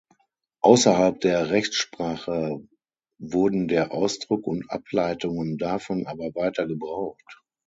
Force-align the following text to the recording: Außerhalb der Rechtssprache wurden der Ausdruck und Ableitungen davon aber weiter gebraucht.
Außerhalb 0.61 1.19
der 1.21 1.51
Rechtssprache 1.51 2.67
wurden 3.19 3.67
der 3.67 3.91
Ausdruck 3.91 4.47
und 4.47 4.67
Ableitungen 4.71 5.59
davon 5.59 6.07
aber 6.07 6.33
weiter 6.33 6.65
gebraucht. 6.65 7.43